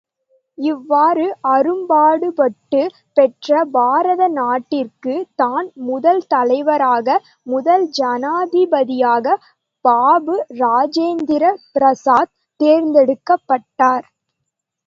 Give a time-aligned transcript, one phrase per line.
[0.57, 1.25] இவ்வாறு
[1.49, 7.19] அரும்பாடுபட்டுப் பெற்ற பாரத நாட்டிற்குத் தான் முதல் தலைவராக,
[7.47, 9.37] முதல் ஜனாதிபதியாக
[9.85, 11.43] பாபு இராஜேந்திர
[11.71, 14.05] பிரசாத் தேர்ந்தெடுக்கப்பட்டார்.